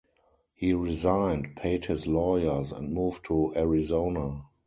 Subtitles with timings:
[0.55, 4.45] He resigned, paid his lawyers, and moved to Arizona.